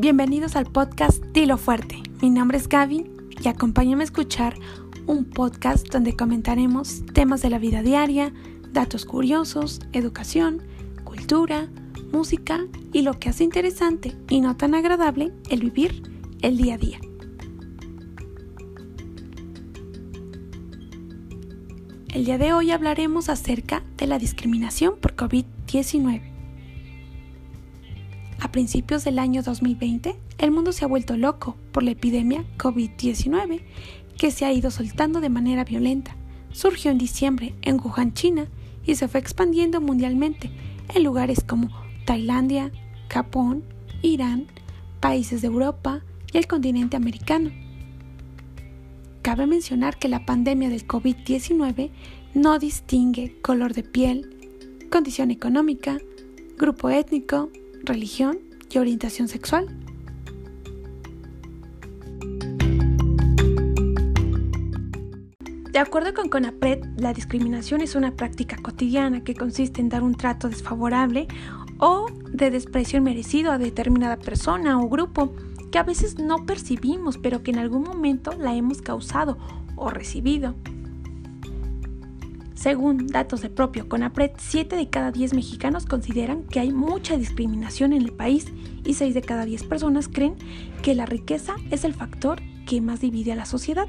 Bienvenidos 0.00 0.54
al 0.54 0.66
podcast 0.66 1.20
Dilo 1.32 1.56
Fuerte. 1.56 2.00
Mi 2.22 2.30
nombre 2.30 2.56
es 2.56 2.68
Gaby 2.68 3.04
y 3.42 3.48
acompáñame 3.48 4.04
a 4.04 4.04
escuchar 4.04 4.54
un 5.08 5.24
podcast 5.24 5.88
donde 5.88 6.14
comentaremos 6.14 7.04
temas 7.14 7.42
de 7.42 7.50
la 7.50 7.58
vida 7.58 7.82
diaria, 7.82 8.32
datos 8.70 9.04
curiosos, 9.04 9.80
educación, 9.92 10.62
cultura, 11.02 11.66
música 12.12 12.64
y 12.92 13.02
lo 13.02 13.18
que 13.18 13.30
hace 13.30 13.42
interesante 13.42 14.14
y 14.28 14.40
no 14.40 14.56
tan 14.56 14.76
agradable 14.76 15.32
el 15.50 15.62
vivir 15.62 16.04
el 16.42 16.58
día 16.58 16.74
a 16.74 16.78
día. 16.78 17.00
El 22.14 22.24
día 22.24 22.38
de 22.38 22.52
hoy 22.52 22.70
hablaremos 22.70 23.28
acerca 23.28 23.82
de 23.96 24.06
la 24.06 24.20
discriminación 24.20 24.94
por 25.00 25.16
COVID-19. 25.16 26.27
Principios 28.58 29.04
del 29.04 29.20
año 29.20 29.44
2020, 29.44 30.16
el 30.38 30.50
mundo 30.50 30.72
se 30.72 30.84
ha 30.84 30.88
vuelto 30.88 31.16
loco 31.16 31.56
por 31.70 31.84
la 31.84 31.92
epidemia 31.92 32.44
COVID-19, 32.58 33.62
que 34.16 34.32
se 34.32 34.44
ha 34.44 34.52
ido 34.52 34.72
soltando 34.72 35.20
de 35.20 35.28
manera 35.28 35.62
violenta. 35.62 36.16
Surgió 36.50 36.90
en 36.90 36.98
diciembre 36.98 37.54
en 37.62 37.78
Wuhan, 37.80 38.14
China, 38.14 38.48
y 38.84 38.96
se 38.96 39.06
fue 39.06 39.20
expandiendo 39.20 39.80
mundialmente 39.80 40.50
en 40.92 41.04
lugares 41.04 41.44
como 41.44 41.70
Tailandia, 42.04 42.72
Japón, 43.08 43.62
Irán, 44.02 44.48
países 44.98 45.40
de 45.40 45.46
Europa 45.46 46.02
y 46.32 46.38
el 46.38 46.48
continente 46.48 46.96
americano. 46.96 47.52
Cabe 49.22 49.46
mencionar 49.46 50.00
que 50.00 50.08
la 50.08 50.26
pandemia 50.26 50.68
del 50.68 50.84
COVID-19 50.84 51.90
no 52.34 52.58
distingue 52.58 53.40
color 53.40 53.72
de 53.72 53.84
piel, 53.84 54.88
condición 54.90 55.30
económica, 55.30 55.98
grupo 56.58 56.90
étnico, 56.90 57.50
religión 57.84 58.47
y 58.70 58.78
orientación 58.78 59.28
sexual. 59.28 59.66
De 65.72 65.82
acuerdo 65.82 66.12
con 66.12 66.28
CONAPRED, 66.28 66.84
la 66.96 67.12
discriminación 67.12 67.82
es 67.82 67.94
una 67.94 68.16
práctica 68.16 68.56
cotidiana 68.56 69.22
que 69.22 69.34
consiste 69.34 69.80
en 69.80 69.88
dar 69.88 70.02
un 70.02 70.16
trato 70.16 70.48
desfavorable 70.48 71.28
o 71.78 72.06
de 72.32 72.50
desprecio 72.50 73.00
merecido 73.00 73.52
a 73.52 73.58
determinada 73.58 74.16
persona 74.16 74.80
o 74.80 74.88
grupo 74.88 75.32
que 75.70 75.78
a 75.78 75.84
veces 75.84 76.18
no 76.18 76.46
percibimos, 76.46 77.18
pero 77.18 77.42
que 77.42 77.52
en 77.52 77.58
algún 77.58 77.82
momento 77.82 78.32
la 78.32 78.56
hemos 78.56 78.82
causado 78.82 79.38
o 79.76 79.90
recibido. 79.90 80.56
Según 82.58 83.06
datos 83.06 83.40
de 83.40 83.50
propio 83.50 83.88
CONAPRED, 83.88 84.32
7 84.36 84.74
de 84.74 84.90
cada 84.90 85.12
10 85.12 85.32
mexicanos 85.34 85.86
consideran 85.86 86.42
que 86.42 86.58
hay 86.58 86.72
mucha 86.72 87.16
discriminación 87.16 87.92
en 87.92 88.02
el 88.02 88.12
país 88.12 88.52
y 88.84 88.94
6 88.94 89.14
de 89.14 89.22
cada 89.22 89.44
10 89.44 89.62
personas 89.62 90.08
creen 90.08 90.34
que 90.82 90.96
la 90.96 91.06
riqueza 91.06 91.54
es 91.70 91.84
el 91.84 91.94
factor 91.94 92.42
que 92.66 92.80
más 92.80 93.00
divide 93.00 93.30
a 93.30 93.36
la 93.36 93.44
sociedad. 93.44 93.86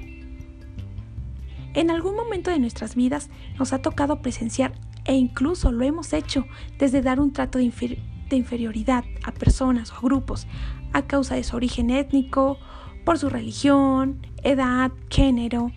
En 1.74 1.90
algún 1.90 2.16
momento 2.16 2.52
de 2.52 2.60
nuestras 2.60 2.94
vidas 2.94 3.32
nos 3.58 3.74
ha 3.74 3.82
tocado 3.82 4.22
presenciar 4.22 4.74
e 5.04 5.16
incluso 5.16 5.72
lo 5.72 5.84
hemos 5.84 6.14
hecho 6.14 6.46
desde 6.78 7.02
dar 7.02 7.20
un 7.20 7.34
trato 7.34 7.58
de, 7.58 7.98
de 8.30 8.36
inferioridad 8.36 9.04
a 9.24 9.32
personas 9.32 9.92
o 9.94 10.00
grupos 10.00 10.46
a 10.94 11.08
causa 11.08 11.34
de 11.34 11.44
su 11.44 11.56
origen 11.56 11.90
étnico, 11.90 12.60
por 13.04 13.18
su 13.18 13.30
religión, 13.30 14.22
edad, 14.44 14.92
género, 15.10 15.72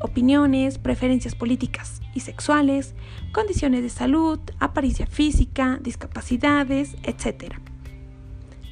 opiniones, 0.00 0.78
preferencias 0.78 1.34
políticas 1.34 2.00
y 2.14 2.20
sexuales, 2.20 2.94
condiciones 3.32 3.82
de 3.82 3.88
salud, 3.88 4.38
apariencia 4.58 5.06
física, 5.06 5.78
discapacidades, 5.82 6.96
etc. 7.02 7.54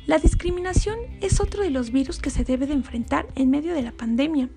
La 0.06 0.19
discriminación 0.19 0.99
es 1.21 1.41
otro 1.41 1.62
de 1.62 1.71
los 1.71 1.91
virus 1.91 2.19
que 2.19 2.31
se 2.31 2.45
debe 2.45 2.67
de 2.67 2.75
enfrentar 2.75 3.27
en 3.34 3.51
medio 3.51 3.75
de 3.75 3.83
la 3.83 3.93
pandemia. 3.93 4.49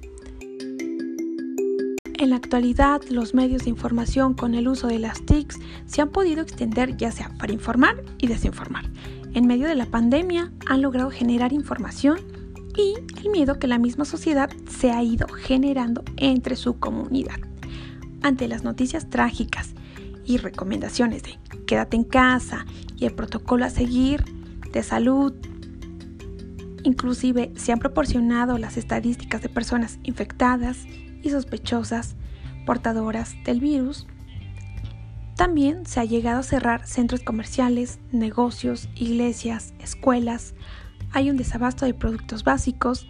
En 2.19 2.31
la 2.31 2.35
actualidad, 2.35 3.01
los 3.09 3.33
medios 3.33 3.63
de 3.63 3.69
información 3.69 4.33
con 4.33 4.53
el 4.53 4.67
uso 4.67 4.87
de 4.87 4.99
las 4.99 5.25
TICs 5.25 5.57
se 5.85 6.01
han 6.01 6.09
podido 6.09 6.41
extender 6.41 6.97
ya 6.97 7.11
sea 7.11 7.31
para 7.39 7.53
informar 7.53 8.03
y 8.17 8.27
desinformar. 8.27 8.89
En 9.33 9.47
medio 9.47 9.67
de 9.67 9.75
la 9.75 9.85
pandemia 9.85 10.51
han 10.67 10.81
logrado 10.81 11.11
generar 11.11 11.53
información 11.53 12.19
y 12.75 12.95
el 13.19 13.29
miedo 13.29 13.59
que 13.59 13.67
la 13.67 13.77
misma 13.77 14.05
sociedad 14.05 14.49
se 14.69 14.91
ha 14.91 15.03
ido 15.03 15.27
generando 15.27 16.03
entre 16.17 16.55
su 16.55 16.79
comunidad. 16.79 17.39
Ante 18.21 18.47
las 18.47 18.63
noticias 18.63 19.09
trágicas 19.09 19.73
y 20.25 20.37
recomendaciones 20.37 21.23
de 21.23 21.37
quédate 21.65 21.97
en 21.97 22.03
casa 22.03 22.65
y 22.97 23.05
el 23.05 23.13
protocolo 23.13 23.65
a 23.65 23.69
seguir 23.69 24.23
de 24.71 24.83
salud, 24.83 25.33
inclusive 26.83 27.51
se 27.55 27.71
han 27.71 27.79
proporcionado 27.79 28.57
las 28.57 28.77
estadísticas 28.77 29.41
de 29.41 29.49
personas 29.49 29.99
infectadas 30.03 30.85
y 31.21 31.29
sospechosas 31.29 32.15
portadoras 32.65 33.35
del 33.45 33.59
virus, 33.59 34.05
también 35.35 35.85
se 35.85 36.01
ha 36.01 36.03
llegado 36.03 36.41
a 36.41 36.43
cerrar 36.43 36.85
centros 36.85 37.21
comerciales, 37.21 37.99
negocios, 38.11 38.89
iglesias, 38.95 39.73
escuelas, 39.79 40.53
hay 41.11 41.29
un 41.29 41.37
desabasto 41.37 41.85
de 41.85 41.93
productos 41.93 42.43
básicos. 42.43 43.07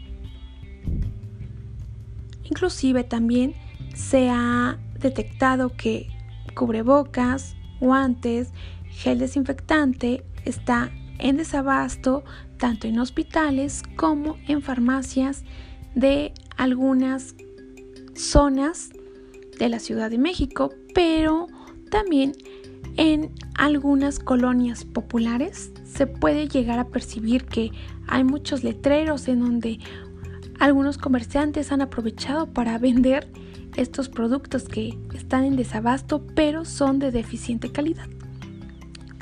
Inclusive 2.44 3.04
también 3.04 3.54
se 3.94 4.30
ha 4.30 4.80
detectado 5.00 5.70
que 5.76 6.08
cubrebocas, 6.56 7.56
guantes, 7.80 8.52
gel 8.90 9.20
desinfectante 9.20 10.24
está 10.46 10.92
en 11.20 11.38
desabasto 11.38 12.24
tanto 12.58 12.88
en 12.88 13.00
hospitales 13.00 13.84
como 13.96 14.38
en 14.48 14.62
farmacias 14.62 15.44
de 15.96 16.34
algunas 16.58 17.36
zonas 18.16 18.90
de 19.58 19.70
la 19.70 19.80
Ciudad 19.80 20.10
de 20.10 20.18
México, 20.18 20.74
pero 20.94 21.48
también 21.90 22.34
en 22.98 23.32
algunas 23.56 24.20
colonias 24.20 24.86
populares 24.86 25.72
se 25.92 26.08
puede 26.08 26.48
llegar 26.48 26.80
a 26.80 26.88
percibir 26.88 27.46
que 27.46 27.72
hay 28.08 28.24
muchos 28.24 28.64
letreros 28.64 29.28
en 29.28 29.40
donde 29.42 29.80
algunos 30.60 30.98
comerciantes 30.98 31.72
han 31.72 31.82
aprovechado 31.82 32.48
para 32.48 32.78
vender 32.80 33.32
estos 33.76 34.10
productos 34.10 34.68
que 34.68 34.98
están 35.14 35.44
en 35.44 35.56
desabasto 35.56 36.26
pero 36.36 36.66
son 36.66 37.00
de 37.00 37.12
deficiente 37.12 37.72
calidad. 37.72 38.08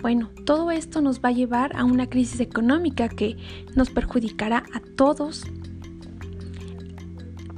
Bueno, 0.01 0.29
todo 0.45 0.69
esto 0.71 1.01
nos 1.01 1.21
va 1.21 1.29
a 1.29 1.33
llevar 1.33 1.75
a 1.75 1.83
una 1.83 2.07
crisis 2.07 2.39
económica 2.39 3.09
que 3.09 3.35
nos 3.75 3.89
perjudicará 3.89 4.63
a 4.73 4.79
todos. 4.79 5.43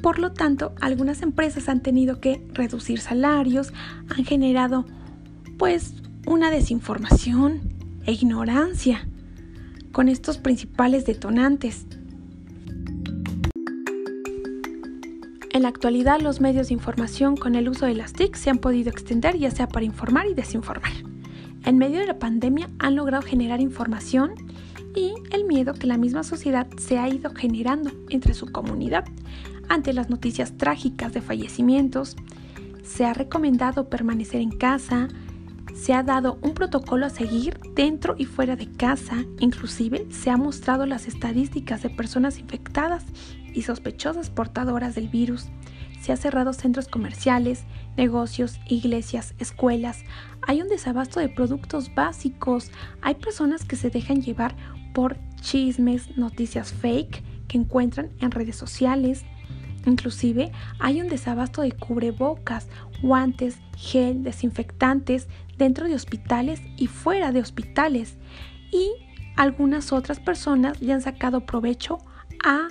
Por 0.01 0.19
lo 0.19 0.31
tanto, 0.31 0.73
algunas 0.79 1.21
empresas 1.21 1.67
han 1.67 1.81
tenido 1.81 2.21
que 2.21 2.47
reducir 2.53 2.99
salarios, 2.99 3.73
han 4.07 4.23
generado 4.23 4.85
pues 5.57 5.93
una 6.25 6.49
desinformación 6.49 7.68
e 8.09 8.13
ignorancia 8.13 9.07
con 9.91 10.09
estos 10.09 10.39
principales 10.39 11.05
detonantes. 11.05 11.85
En 15.51 15.61
la 15.61 15.67
actualidad 15.67 16.19
los 16.19 16.41
medios 16.41 16.69
de 16.69 16.73
información 16.73 17.37
con 17.37 17.53
el 17.53 17.69
uso 17.69 17.85
de 17.85 17.93
las 17.93 18.13
TIC 18.13 18.35
se 18.35 18.49
han 18.49 18.57
podido 18.57 18.89
extender 18.89 19.37
ya 19.37 19.51
sea 19.51 19.67
para 19.67 19.85
informar 19.85 20.25
y 20.25 20.33
desinformar. 20.33 20.91
En 21.63 21.77
medio 21.77 21.99
de 21.99 22.07
la 22.07 22.17
pandemia 22.17 22.71
han 22.79 22.95
logrado 22.95 23.21
generar 23.21 23.61
información 23.61 24.31
y 24.95 25.13
el 25.29 25.45
miedo 25.45 25.73
que 25.73 25.85
la 25.85 25.97
misma 25.97 26.23
sociedad 26.23 26.65
se 26.79 26.97
ha 26.97 27.07
ido 27.07 27.31
generando 27.35 27.91
entre 28.09 28.33
su 28.33 28.51
comunidad. 28.51 29.05
Ante 29.67 29.93
las 29.93 30.09
noticias 30.09 30.57
trágicas 30.57 31.13
de 31.13 31.21
fallecimientos, 31.21 32.15
se 32.81 33.05
ha 33.05 33.13
recomendado 33.13 33.87
permanecer 33.87 34.41
en 34.41 34.49
casa, 34.49 35.09
se 35.75 35.93
ha 35.93 36.03
dado 36.03 36.39
un 36.41 36.53
protocolo 36.53 37.05
a 37.05 37.09
seguir 37.09 37.59
dentro 37.75 38.15
y 38.17 38.25
fuera 38.25 38.55
de 38.55 38.71
casa, 38.71 39.25
inclusive 39.39 40.07
se 40.09 40.29
ha 40.29 40.37
mostrado 40.37 40.85
las 40.85 41.07
estadísticas 41.07 41.81
de 41.83 41.89
personas 41.89 42.37
infectadas 42.39 43.05
y 43.53 43.63
sospechosas 43.63 44.29
portadoras 44.29 44.95
del 44.95 45.09
virus. 45.09 45.47
Se 46.01 46.13
ha 46.13 46.17
cerrado 46.17 46.53
centros 46.53 46.87
comerciales, 46.87 47.65
negocios, 47.97 48.59
iglesias, 48.67 49.33
escuelas. 49.37 50.03
Hay 50.47 50.61
un 50.61 50.69
desabasto 50.69 51.19
de 51.19 51.29
productos 51.29 51.93
básicos. 51.93 52.71
Hay 53.01 53.15
personas 53.15 53.65
que 53.65 53.75
se 53.75 53.89
dejan 53.89 54.21
llevar 54.21 54.55
por 54.93 55.17
chismes, 55.41 56.17
noticias 56.17 56.71
fake 56.71 57.23
que 57.47 57.57
encuentran 57.57 58.11
en 58.19 58.31
redes 58.31 58.55
sociales. 58.55 59.25
Inclusive 59.85 60.51
hay 60.79 61.01
un 61.01 61.07
desabasto 61.07 61.61
de 61.61 61.71
cubrebocas, 61.71 62.67
guantes, 63.01 63.57
gel, 63.75 64.23
desinfectantes 64.23 65.27
dentro 65.57 65.87
de 65.87 65.95
hospitales 65.95 66.61
y 66.77 66.87
fuera 66.87 67.31
de 67.31 67.41
hospitales. 67.41 68.17
Y 68.71 68.91
algunas 69.35 69.93
otras 69.93 70.19
personas 70.19 70.81
le 70.81 70.93
han 70.93 71.01
sacado 71.01 71.45
provecho 71.45 71.99
a 72.43 72.67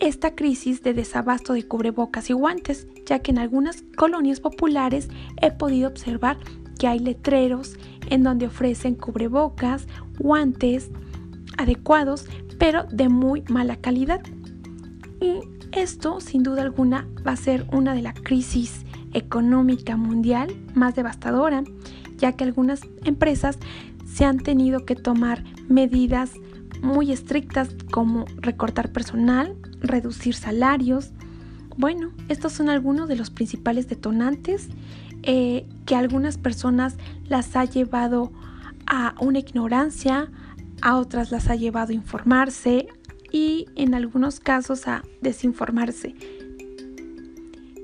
esta 0.00 0.34
crisis 0.34 0.82
de 0.82 0.94
desabasto 0.94 1.54
de 1.54 1.66
cubrebocas 1.66 2.28
y 2.30 2.32
guantes, 2.32 2.86
ya 3.06 3.20
que 3.20 3.30
en 3.30 3.38
algunas 3.38 3.82
colonias 3.96 4.40
populares 4.40 5.08
he 5.40 5.50
podido 5.50 5.88
observar 5.88 6.38
que 6.78 6.86
hay 6.86 6.98
letreros 6.98 7.76
en 8.10 8.22
donde 8.22 8.46
ofrecen 8.46 8.94
cubrebocas, 8.94 9.86
guantes, 10.18 10.90
adecuados, 11.56 12.26
pero 12.58 12.84
de 12.84 13.08
muy 13.08 13.42
mala 13.48 13.76
calidad. 13.76 14.20
Esto, 15.72 16.20
sin 16.20 16.42
duda 16.42 16.62
alguna, 16.62 17.06
va 17.26 17.32
a 17.32 17.36
ser 17.36 17.66
una 17.72 17.94
de 17.94 18.02
las 18.02 18.18
crisis 18.20 18.84
económica 19.12 19.96
mundial 19.96 20.54
más 20.74 20.94
devastadora, 20.94 21.64
ya 22.18 22.32
que 22.32 22.44
algunas 22.44 22.80
empresas 23.04 23.58
se 24.06 24.24
han 24.24 24.38
tenido 24.38 24.84
que 24.84 24.94
tomar 24.94 25.44
medidas 25.68 26.32
muy 26.82 27.12
estrictas 27.12 27.70
como 27.90 28.26
recortar 28.36 28.92
personal, 28.92 29.56
reducir 29.80 30.34
salarios. 30.34 31.10
Bueno, 31.76 32.10
estos 32.28 32.52
son 32.52 32.70
algunos 32.70 33.08
de 33.08 33.16
los 33.16 33.30
principales 33.30 33.88
detonantes 33.88 34.68
eh, 35.22 35.66
que 35.84 35.96
algunas 35.96 36.38
personas 36.38 36.96
las 37.28 37.56
ha 37.56 37.64
llevado 37.64 38.32
a 38.86 39.14
una 39.20 39.40
ignorancia, 39.40 40.30
a 40.82 40.96
otras 40.96 41.30
las 41.30 41.48
ha 41.48 41.56
llevado 41.56 41.90
a 41.90 41.94
informarse 41.94 42.86
y 43.36 43.66
en 43.76 43.94
algunos 43.94 44.40
casos 44.40 44.88
a 44.88 45.02
desinformarse. 45.20 46.14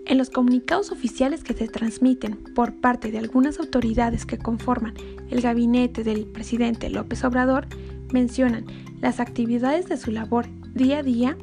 En 0.06 0.16
los 0.16 0.30
comunicados 0.30 0.90
oficiales 0.90 1.44
que 1.44 1.52
se 1.52 1.68
transmiten 1.68 2.38
por 2.54 2.72
parte 2.76 3.10
de 3.10 3.18
algunas 3.18 3.58
autoridades 3.58 4.24
que 4.24 4.38
conforman 4.38 4.94
el 5.28 5.42
gabinete 5.42 6.04
del 6.04 6.24
presidente 6.24 6.88
López 6.88 7.22
Obrador, 7.22 7.66
mencionan 8.14 8.64
las 9.02 9.20
actividades 9.20 9.90
de 9.90 9.98
su 9.98 10.10
labor 10.10 10.46
día 10.72 11.00
a 11.00 11.02
día 11.02 11.36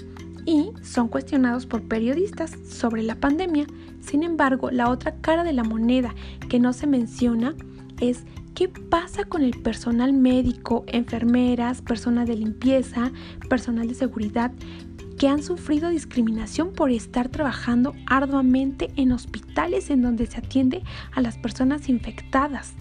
y 0.43 0.71
son 0.81 1.07
cuestionados 1.07 1.67
por 1.67 1.83
periodistas 1.83 2.57
sobre 2.67 3.03
la 3.03 3.13
pandemia. 3.13 3.67
Sin 4.01 4.23
embargo, 4.23 4.71
la 4.71 4.89
otra 4.89 5.17
cara 5.21 5.43
de 5.43 5.53
la 5.53 5.63
moneda 5.63 6.15
que 6.49 6.59
no 6.59 6.73
se 6.73 6.87
menciona 6.87 7.53
es 8.01 8.23
qué 8.53 8.67
pasa 8.67 9.25
con 9.25 9.43
el 9.43 9.59
personal 9.61 10.13
médico, 10.13 10.83
enfermeras, 10.87 11.81
personal 11.81 12.27
de 12.27 12.35
limpieza, 12.35 13.11
personal 13.49 13.87
de 13.87 13.95
seguridad 13.95 14.51
que 15.17 15.27
han 15.27 15.43
sufrido 15.43 15.89
discriminación 15.89 16.71
por 16.71 16.91
estar 16.91 17.27
trabajando 17.27 17.93
arduamente 18.07 18.89
en 18.95 19.11
hospitales 19.11 19.89
en 19.89 20.01
donde 20.01 20.25
se 20.25 20.37
atiende 20.37 20.81
a 21.11 21.21
las 21.21 21.37
personas 21.37 21.89
infectadas, 21.89 22.73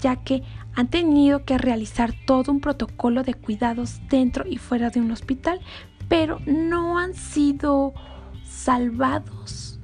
ya 0.00 0.16
que 0.16 0.42
han 0.74 0.88
tenido 0.88 1.44
que 1.44 1.56
realizar 1.56 2.12
todo 2.26 2.52
un 2.52 2.60
protocolo 2.60 3.22
de 3.22 3.34
cuidados 3.34 4.00
dentro 4.10 4.46
y 4.46 4.58
fuera 4.58 4.90
de 4.90 5.00
un 5.00 5.10
hospital, 5.10 5.60
pero 6.08 6.40
no 6.46 6.98
han 6.98 7.14
sido 7.14 7.94
salvados 8.44 9.78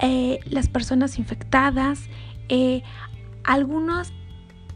eh, 0.00 0.40
las 0.44 0.68
personas 0.68 1.18
infectadas. 1.18 2.08
Eh, 2.48 2.82
algunas 3.46 4.12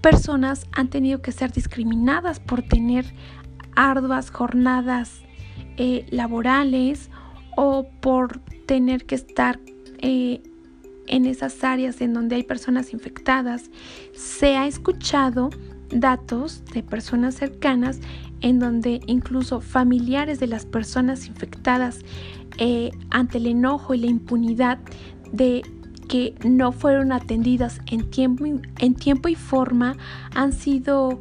personas 0.00 0.66
han 0.72 0.88
tenido 0.88 1.20
que 1.20 1.32
ser 1.32 1.52
discriminadas 1.52 2.40
por 2.40 2.62
tener 2.62 3.04
arduas 3.76 4.30
jornadas 4.30 5.20
eh, 5.76 6.06
laborales 6.10 7.10
o 7.56 7.88
por 8.00 8.38
tener 8.66 9.04
que 9.04 9.16
estar 9.16 9.60
eh, 9.98 10.42
en 11.06 11.26
esas 11.26 11.62
áreas 11.64 12.00
en 12.00 12.14
donde 12.14 12.36
hay 12.36 12.44
personas 12.44 12.92
infectadas. 12.92 13.70
Se 14.14 14.56
ha 14.56 14.66
escuchado 14.66 15.50
datos 15.90 16.64
de 16.66 16.82
personas 16.82 17.34
cercanas 17.34 18.00
en 18.40 18.58
donde 18.58 19.00
incluso 19.06 19.60
familiares 19.60 20.38
de 20.40 20.46
las 20.46 20.64
personas 20.64 21.26
infectadas 21.26 21.98
eh, 22.58 22.90
ante 23.10 23.38
el 23.38 23.46
enojo 23.48 23.94
y 23.94 23.98
la 23.98 24.06
impunidad 24.06 24.78
de 25.32 25.62
que 26.10 26.34
no 26.44 26.72
fueron 26.72 27.12
atendidas 27.12 27.80
en 27.86 28.10
tiempo, 28.10 29.28
y 29.28 29.34
forma 29.36 29.96
han 30.34 30.52
sido 30.52 31.20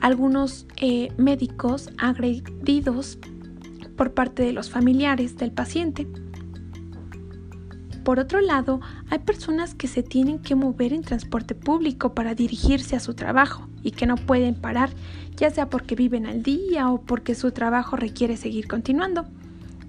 algunos 0.00 0.66
eh, 0.76 1.12
médicos 1.16 1.90
agredidos 1.98 3.16
por 3.96 4.12
parte 4.12 4.42
de 4.42 4.52
los 4.52 4.70
familiares 4.70 5.36
del 5.36 5.52
paciente. 5.52 6.08
Por 8.02 8.18
otro 8.18 8.40
lado, 8.40 8.80
hay 9.08 9.20
personas 9.20 9.76
que 9.76 9.86
se 9.86 10.02
tienen 10.02 10.40
que 10.40 10.56
mover 10.56 10.92
en 10.92 11.02
transporte 11.02 11.54
público 11.54 12.12
para 12.12 12.34
dirigirse 12.34 12.96
a 12.96 13.00
su 13.00 13.14
trabajo 13.14 13.68
y 13.84 13.92
que 13.92 14.04
no 14.04 14.16
pueden 14.16 14.56
parar, 14.56 14.90
ya 15.36 15.48
sea 15.50 15.70
porque 15.70 15.94
viven 15.94 16.26
al 16.26 16.42
día 16.42 16.90
o 16.90 17.00
porque 17.00 17.36
su 17.36 17.52
trabajo 17.52 17.94
requiere 17.94 18.36
seguir 18.36 18.66
continuando. 18.66 19.26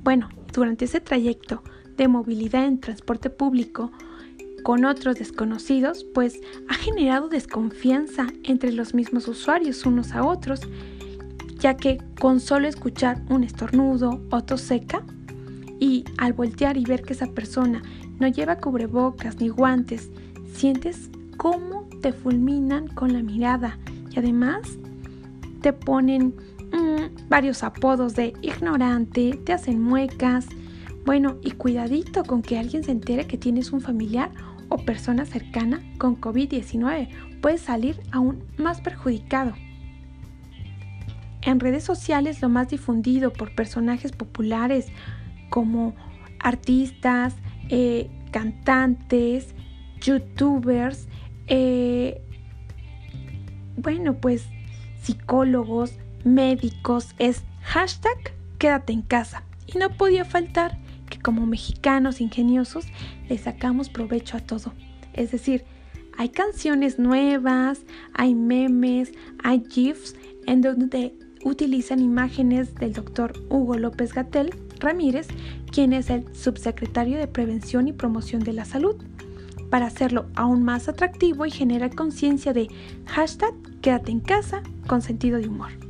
Bueno, 0.04 0.30
durante 0.54 0.86
ese 0.86 1.02
trayecto 1.02 1.64
de 1.98 2.08
movilidad 2.08 2.66
en 2.66 2.80
transporte 2.80 3.32
público, 3.32 3.92
con 4.66 4.84
otros 4.84 5.20
desconocidos, 5.20 6.08
pues 6.16 6.42
ha 6.68 6.74
generado 6.74 7.30
desconfianza 7.30 8.26
entre 8.42 8.72
los 8.72 8.96
mismos 8.96 9.28
usuarios 9.28 9.86
unos 9.86 10.14
a 10.14 10.26
otros, 10.26 10.62
ya 11.60 11.78
que 11.78 12.00
con 12.20 12.40
solo 12.40 12.68
escuchar 12.68 13.22
un 13.30 13.44
estornudo 13.44 14.20
o 14.32 14.44
tos 14.44 14.62
seca, 14.62 15.04
y 15.80 16.04
al 16.18 16.34
voltear 16.34 16.78
y 16.78 16.84
ver 16.84 17.04
que 17.04 17.14
esa 17.14 17.28
persona 17.28 17.84
no 18.20 18.28
lleva 18.28 18.58
cubrebocas 18.58 19.40
ni 19.40 19.50
guantes, 19.50 20.10
sientes 20.52 21.12
cómo 21.38 21.88
te 22.02 22.12
fulminan 22.12 22.88
con 22.88 23.14
la 23.14 23.22
mirada 23.22 23.78
y 24.10 24.18
además 24.18 24.80
te 25.62 25.74
ponen 25.74 26.34
mm, 26.72 27.30
varios 27.30 27.62
apodos 27.62 28.16
de 28.16 28.34
ignorante, 28.42 29.40
te 29.46 29.54
hacen 29.54 29.80
muecas. 29.80 30.48
Bueno, 31.06 31.38
y 31.44 31.52
cuidadito 31.52 32.24
con 32.24 32.42
que 32.42 32.58
alguien 32.58 32.84
se 32.84 32.90
entere 32.90 33.28
que 33.28 33.38
tienes 33.38 33.72
un 33.72 33.80
familiar 33.80 34.32
persona 34.78 35.26
cercana 35.26 35.82
con 35.98 36.20
COVID-19 36.20 37.10
puede 37.42 37.58
salir 37.58 38.02
aún 38.12 38.44
más 38.58 38.82
perjudicado. 38.82 39.54
En 41.42 41.60
redes 41.60 41.84
sociales 41.84 42.42
lo 42.42 42.50
más 42.50 42.70
difundido 42.70 43.32
por 43.32 43.54
personajes 43.54 44.12
populares 44.12 44.88
como 45.50 45.96
artistas, 46.40 47.36
eh, 47.70 48.10
cantantes, 48.32 49.54
youtubers, 50.02 51.08
eh, 51.48 52.22
bueno 53.78 54.16
pues 54.16 54.48
psicólogos, 55.02 55.94
médicos 56.24 57.14
es 57.20 57.44
hashtag 57.62 58.18
quédate 58.58 58.94
en 58.94 59.04
casa. 59.04 59.44
Y 59.68 59.78
no 59.78 59.90
podía 59.92 60.26
faltar 60.26 60.78
que 61.10 61.20
como 61.20 61.46
mexicanos 61.46 62.22
ingeniosos 62.22 62.86
le 63.30 63.38
sacamos 63.38 63.90
provecho 63.90 64.38
a 64.38 64.40
todo. 64.40 64.74
Es 65.14 65.32
decir, 65.32 65.64
hay 66.18 66.30
canciones 66.30 67.00
nuevas, 67.00 67.82
hay 68.14 68.36
memes, 68.36 69.12
hay 69.44 69.64
GIFs 69.70 70.16
en 70.46 70.62
donde 70.62 71.14
utilizan 71.44 72.00
imágenes 72.00 72.76
del 72.76 72.94
doctor 72.94 73.34
Hugo 73.50 73.78
López 73.78 74.14
Gatel 74.14 74.52
Ramírez, 74.80 75.28
quien 75.72 75.94
es 75.94 76.10
el 76.10 76.26
subsecretario 76.36 77.18
de 77.18 77.28
Prevención 77.28 77.88
y 77.88 77.94
Promoción 77.94 78.44
de 78.44 78.54
la 78.54 78.66
Salud, 78.66 78.96
para 79.70 79.88
hacerlo 79.88 80.28
aún 80.36 80.64
más 80.64 80.88
atractivo 80.88 81.46
y 81.46 81.52
generar 81.52 81.94
conciencia 81.96 82.54
de 82.54 82.68
hashtag 83.06 83.54
quédate 83.82 84.12
en 84.12 84.20
casa 84.20 84.64
con 84.88 85.02
sentido 85.02 85.38
de 85.40 85.48
humor. 85.48 85.85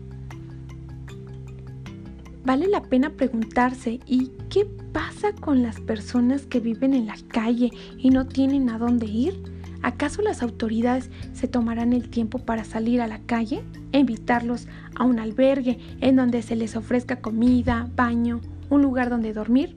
Vale 2.46 2.68
la 2.68 2.84
pena 2.84 3.10
preguntarse 3.10 4.00
¿y 4.06 4.30
qué 4.52 4.66
pasa 4.94 5.34
con 5.34 5.64
las 5.64 5.80
personas 5.80 6.46
que 6.46 6.60
viven 6.60 6.94
en 6.94 7.08
la 7.08 7.16
calle 7.28 7.72
y 7.98 8.12
no 8.12 8.28
tienen 8.28 8.70
a 8.70 8.78
dónde 8.78 9.08
ir? 9.08 9.42
¿Acaso 9.82 10.22
las 10.22 10.44
autoridades 10.44 11.10
se 11.34 11.48
tomarán 11.48 11.92
el 11.92 12.08
tiempo 12.10 12.38
para 12.38 12.64
salir 12.64 13.02
a 13.02 13.08
la 13.08 13.20
calle 13.20 13.64
invitarlos 14.00 14.68
a 14.96 15.06
un 15.06 15.20
albergue 15.20 15.80
en 16.02 16.18
donde 16.18 16.44
se 16.44 16.56
les 16.56 16.76
ofrezca 16.76 17.16
comida, 17.16 17.90
baño, 17.96 18.42
un 18.70 18.84
lugar 18.84 19.10
donde 19.10 19.34
dormir? 19.34 19.76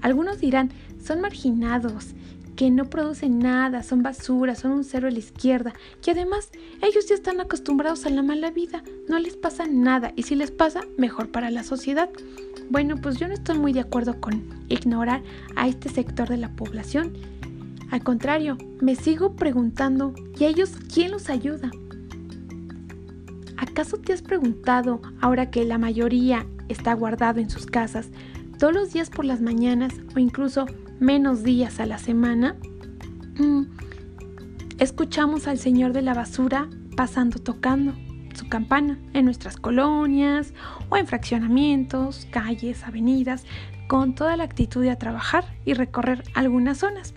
Algunos 0.00 0.40
dirán, 0.40 0.70
son 1.00 1.20
marginados, 1.20 2.14
que 2.58 2.72
no 2.72 2.86
producen 2.86 3.38
nada, 3.38 3.84
son 3.84 4.02
basura, 4.02 4.56
son 4.56 4.72
un 4.72 4.82
cero 4.82 5.06
a 5.06 5.12
la 5.12 5.18
izquierda 5.20 5.74
y 6.04 6.10
además 6.10 6.50
ellos 6.82 7.06
ya 7.08 7.14
están 7.14 7.40
acostumbrados 7.40 8.04
a 8.04 8.10
la 8.10 8.20
mala 8.24 8.50
vida, 8.50 8.82
no 9.08 9.20
les 9.20 9.36
pasa 9.36 9.68
nada 9.68 10.12
y 10.16 10.24
si 10.24 10.34
les 10.34 10.50
pasa, 10.50 10.80
mejor 10.96 11.30
para 11.30 11.52
la 11.52 11.62
sociedad. 11.62 12.10
Bueno, 12.68 12.96
pues 12.96 13.16
yo 13.16 13.28
no 13.28 13.34
estoy 13.34 13.56
muy 13.60 13.72
de 13.72 13.78
acuerdo 13.78 14.20
con 14.20 14.42
ignorar 14.68 15.22
a 15.54 15.68
este 15.68 15.88
sector 15.88 16.28
de 16.28 16.36
la 16.36 16.50
población. 16.56 17.12
Al 17.92 18.02
contrario, 18.02 18.58
me 18.80 18.96
sigo 18.96 19.36
preguntando, 19.36 20.12
¿y 20.36 20.42
a 20.42 20.48
ellos 20.48 20.72
quién 20.92 21.12
los 21.12 21.30
ayuda? 21.30 21.70
¿Acaso 23.56 23.98
te 23.98 24.12
has 24.12 24.22
preguntado, 24.22 25.00
ahora 25.20 25.52
que 25.52 25.64
la 25.64 25.78
mayoría 25.78 26.44
está 26.68 26.92
guardado 26.94 27.38
en 27.38 27.50
sus 27.50 27.66
casas, 27.66 28.08
todos 28.58 28.74
los 28.74 28.92
días 28.92 29.10
por 29.10 29.24
las 29.24 29.40
mañanas 29.40 29.94
o 30.16 30.18
incluso 30.18 30.66
menos 31.00 31.42
días 31.42 31.80
a 31.80 31.86
la 31.86 31.98
semana, 31.98 32.56
mm, 33.38 33.62
escuchamos 34.78 35.46
al 35.46 35.58
Señor 35.58 35.92
de 35.92 36.02
la 36.02 36.14
basura 36.14 36.68
pasando 36.96 37.38
tocando 37.38 37.94
su 38.34 38.48
campana 38.48 38.98
en 39.14 39.24
nuestras 39.24 39.56
colonias 39.56 40.52
o 40.88 40.96
en 40.96 41.06
fraccionamientos, 41.06 42.26
calles, 42.30 42.84
avenidas, 42.84 43.44
con 43.88 44.14
toda 44.14 44.36
la 44.36 44.44
actitud 44.44 44.82
de 44.82 44.90
a 44.90 44.98
trabajar 44.98 45.44
y 45.64 45.74
recorrer 45.74 46.22
algunas 46.34 46.78
zonas. 46.78 47.14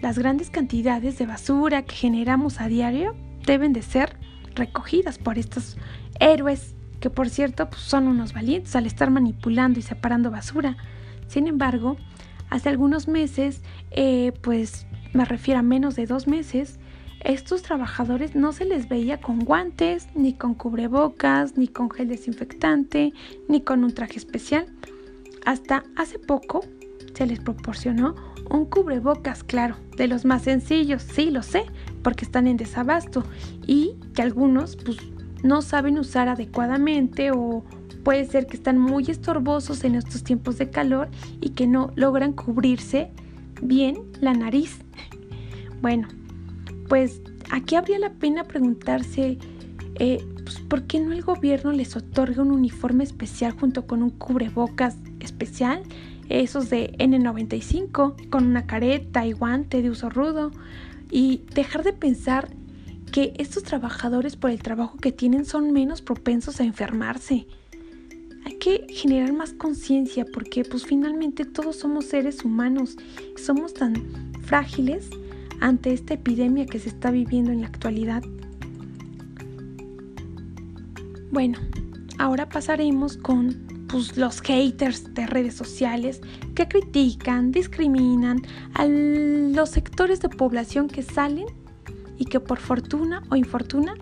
Las 0.00 0.18
grandes 0.18 0.48
cantidades 0.50 1.18
de 1.18 1.26
basura 1.26 1.82
que 1.82 1.94
generamos 1.94 2.60
a 2.60 2.68
diario 2.68 3.16
deben 3.44 3.72
de 3.72 3.82
ser 3.82 4.16
recogidas 4.54 5.18
por 5.18 5.38
estos 5.38 5.76
héroes, 6.20 6.74
que 7.00 7.10
por 7.10 7.28
cierto 7.28 7.68
pues, 7.68 7.82
son 7.82 8.08
unos 8.08 8.32
valientes 8.32 8.76
al 8.76 8.86
estar 8.86 9.10
manipulando 9.10 9.78
y 9.78 9.82
separando 9.82 10.30
basura. 10.30 10.76
Sin 11.26 11.46
embargo, 11.46 11.96
hace 12.50 12.68
algunos 12.68 13.08
meses, 13.08 13.62
eh, 13.90 14.32
pues 14.42 14.86
me 15.12 15.24
refiero 15.24 15.60
a 15.60 15.62
menos 15.62 15.96
de 15.96 16.06
dos 16.06 16.26
meses, 16.26 16.78
estos 17.20 17.62
trabajadores 17.62 18.36
no 18.36 18.52
se 18.52 18.64
les 18.64 18.88
veía 18.88 19.20
con 19.20 19.40
guantes, 19.40 20.06
ni 20.14 20.34
con 20.34 20.54
cubrebocas, 20.54 21.56
ni 21.56 21.66
con 21.66 21.90
gel 21.90 22.08
desinfectante, 22.08 23.12
ni 23.48 23.60
con 23.60 23.82
un 23.82 23.92
traje 23.92 24.18
especial. 24.18 24.66
Hasta 25.44 25.84
hace 25.96 26.18
poco 26.18 26.60
se 27.14 27.26
les 27.26 27.40
proporcionó 27.40 28.14
un 28.50 28.64
cubrebocas, 28.66 29.42
claro, 29.42 29.76
de 29.96 30.06
los 30.06 30.24
más 30.24 30.42
sencillos, 30.42 31.02
sí, 31.02 31.30
lo 31.30 31.42
sé, 31.42 31.64
porque 32.02 32.24
están 32.24 32.46
en 32.46 32.56
desabasto 32.56 33.24
y 33.66 33.96
que 34.14 34.22
algunos 34.22 34.76
pues 34.76 34.98
no 35.42 35.62
saben 35.62 35.98
usar 35.98 36.28
adecuadamente 36.28 37.30
o 37.32 37.64
puede 38.08 38.24
ser 38.24 38.46
que 38.46 38.56
están 38.56 38.78
muy 38.78 39.04
estorbosos 39.10 39.84
en 39.84 39.94
estos 39.94 40.22
tiempos 40.22 40.56
de 40.56 40.70
calor 40.70 41.10
y 41.42 41.50
que 41.50 41.66
no 41.66 41.92
logran 41.94 42.32
cubrirse 42.32 43.10
bien 43.60 43.98
la 44.22 44.32
nariz. 44.32 44.78
Bueno, 45.82 46.08
pues 46.88 47.20
aquí 47.50 47.74
habría 47.74 47.98
la 47.98 48.14
pena 48.14 48.44
preguntarse 48.44 49.36
eh, 49.96 50.26
pues, 50.42 50.58
por 50.60 50.84
qué 50.84 51.00
no 51.00 51.12
el 51.12 51.20
gobierno 51.20 51.70
les 51.70 51.96
otorga 51.96 52.40
un 52.40 52.50
uniforme 52.50 53.04
especial 53.04 53.52
junto 53.52 53.86
con 53.86 54.02
un 54.02 54.08
cubrebocas 54.08 54.96
especial, 55.20 55.82
esos 56.30 56.70
de 56.70 56.94
N95, 56.98 58.30
con 58.30 58.46
una 58.46 58.66
careta 58.66 59.26
y 59.26 59.32
guante 59.32 59.82
de 59.82 59.90
uso 59.90 60.08
rudo, 60.08 60.50
y 61.10 61.42
dejar 61.54 61.84
de 61.84 61.92
pensar 61.92 62.48
que 63.12 63.34
estos 63.36 63.64
trabajadores 63.64 64.34
por 64.36 64.50
el 64.50 64.62
trabajo 64.62 64.96
que 64.96 65.12
tienen 65.12 65.44
son 65.44 65.72
menos 65.72 66.00
propensos 66.00 66.58
a 66.58 66.64
enfermarse. 66.64 67.46
Hay 68.48 68.54
que 68.54 68.86
generar 68.88 69.34
más 69.34 69.52
conciencia 69.52 70.24
porque 70.24 70.64
pues 70.64 70.86
finalmente 70.86 71.44
todos 71.44 71.76
somos 71.76 72.06
seres 72.06 72.46
humanos, 72.46 72.96
somos 73.36 73.74
tan 73.74 73.92
frágiles 74.40 75.10
ante 75.60 75.92
esta 75.92 76.14
epidemia 76.14 76.64
que 76.64 76.78
se 76.78 76.88
está 76.88 77.10
viviendo 77.10 77.52
en 77.52 77.60
la 77.60 77.66
actualidad. 77.66 78.22
Bueno, 81.30 81.58
ahora 82.16 82.48
pasaremos 82.48 83.18
con 83.18 83.54
pues, 83.86 84.16
los 84.16 84.40
haters 84.40 85.12
de 85.12 85.26
redes 85.26 85.52
sociales 85.52 86.22
que 86.54 86.66
critican, 86.68 87.52
discriminan 87.52 88.40
a 88.72 88.86
los 88.86 89.68
sectores 89.68 90.22
de 90.22 90.30
población 90.30 90.88
que 90.88 91.02
salen 91.02 91.44
y 92.16 92.24
que 92.24 92.40
por 92.40 92.60
fortuna 92.60 93.22
o 93.28 93.36
infortuna 93.36 93.92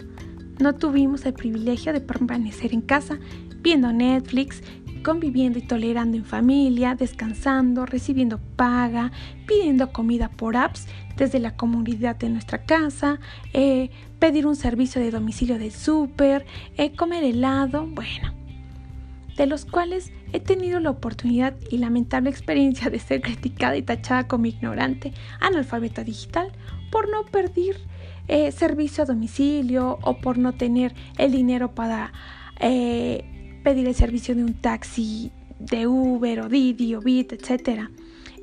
no 0.61 0.75
tuvimos 0.77 1.27
el 1.27 1.35
privilegio 1.35 1.93
de 1.93 2.01
permanecer 2.01 2.73
en 2.73 2.81
casa 2.81 3.19
viendo 3.67 3.93
Netflix, 3.93 4.63
conviviendo 5.03 5.59
y 5.59 5.63
tolerando 5.63 6.17
en 6.17 6.25
familia, 6.25 6.95
descansando, 6.95 7.85
recibiendo 7.85 8.39
paga, 8.55 9.11
pidiendo 9.45 9.93
comida 9.93 10.29
por 10.29 10.57
apps 10.57 10.87
desde 11.17 11.41
la 11.41 11.57
comunidad 11.57 12.15
de 12.15 12.29
nuestra 12.29 12.63
casa, 12.63 13.19
eh, 13.55 13.91
pedir 14.21 14.47
un 14.47 14.55
servicio 14.55 15.03
de 15.03 15.11
domicilio 15.11 15.59
del 15.59 15.73
súper, 15.73 16.47
eh, 16.77 16.93
comer 16.93 17.25
helado, 17.25 17.89
bueno, 17.89 18.33
de 19.37 19.47
los 19.47 19.65
cuales 19.65 20.13
he 20.33 20.39
tenido 20.39 20.79
la 20.79 20.91
oportunidad 20.91 21.57
y 21.69 21.79
lamentable 21.79 22.31
experiencia 22.31 22.89
de 22.89 23.01
ser 23.01 23.21
criticada 23.21 23.77
y 23.77 23.83
tachada 23.83 24.29
como 24.29 24.47
ignorante, 24.47 25.13
analfabeta 25.41 26.05
digital, 26.05 26.53
por 26.93 27.11
no 27.11 27.25
perder 27.25 27.81
eh, 28.29 28.53
servicio 28.53 29.03
a 29.03 29.07
domicilio 29.07 29.99
o 30.03 30.19
por 30.19 30.39
no 30.39 30.53
tener 30.53 30.95
el 31.19 31.33
dinero 31.33 31.75
para 31.75 32.13
pedir 33.67 33.89
el 33.89 33.97
servicio 33.97 34.33
de 34.37 34.45
un 34.45 34.55
taxi, 34.55 35.33
de 35.59 35.89
Uber 35.89 36.43
o 36.43 36.49
Didi 36.49 36.95
o 36.95 37.01
Bit, 37.01 37.33
etc. 37.33 37.91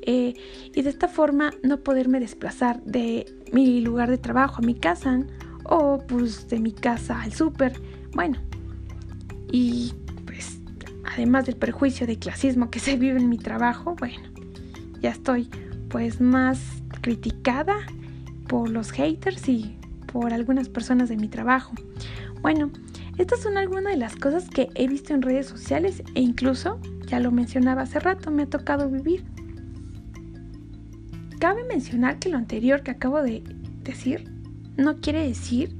Eh, 0.02 0.34
y 0.74 0.82
de 0.82 0.90
esta 0.90 1.08
forma 1.08 1.50
no 1.62 1.78
poderme 1.78 2.20
desplazar 2.20 2.82
de 2.82 3.24
mi 3.50 3.80
lugar 3.80 4.10
de 4.10 4.18
trabajo 4.18 4.56
a 4.58 4.60
mi 4.60 4.74
casa 4.74 5.20
o 5.64 5.96
pues 6.06 6.46
de 6.48 6.58
mi 6.58 6.72
casa 6.72 7.22
al 7.22 7.32
súper. 7.32 7.80
Bueno, 8.12 8.36
y 9.50 9.94
pues 10.26 10.58
además 11.10 11.46
del 11.46 11.56
perjuicio 11.56 12.06
de 12.06 12.18
clasismo 12.18 12.70
que 12.70 12.78
se 12.86 12.96
vive 12.98 13.18
en 13.18 13.30
mi 13.30 13.38
trabajo, 13.38 13.96
bueno, 13.98 14.28
ya 15.00 15.08
estoy 15.08 15.48
pues 15.88 16.20
más 16.20 16.60
criticada 17.00 17.76
por 18.46 18.68
los 18.68 18.90
haters 18.90 19.48
y 19.48 19.78
por 20.12 20.34
algunas 20.34 20.68
personas 20.68 21.08
de 21.08 21.16
mi 21.16 21.28
trabajo. 21.28 21.72
Bueno, 22.42 22.70
estas 23.18 23.40
son 23.40 23.56
algunas 23.56 23.92
de 23.92 23.98
las 23.98 24.16
cosas 24.16 24.48
que 24.48 24.68
he 24.74 24.88
visto 24.88 25.14
en 25.14 25.22
redes 25.22 25.46
sociales 25.46 26.02
e 26.14 26.20
incluso, 26.20 26.80
ya 27.06 27.20
lo 27.20 27.30
mencionaba 27.30 27.82
hace 27.82 28.00
rato, 28.00 28.30
me 28.30 28.44
ha 28.44 28.46
tocado 28.46 28.90
vivir. 28.90 29.24
Cabe 31.38 31.64
mencionar 31.64 32.18
que 32.18 32.30
lo 32.30 32.38
anterior 32.38 32.82
que 32.82 32.90
acabo 32.90 33.22
de 33.22 33.42
decir 33.82 34.30
no 34.76 34.96
quiere 34.96 35.26
decir 35.26 35.76